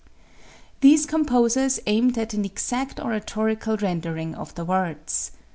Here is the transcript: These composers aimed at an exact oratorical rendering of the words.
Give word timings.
These 0.79 1.05
composers 1.05 1.79
aimed 1.85 2.17
at 2.17 2.33
an 2.33 2.43
exact 2.43 2.99
oratorical 2.99 3.77
rendering 3.77 4.33
of 4.33 4.55
the 4.55 4.65
words. 4.65 5.31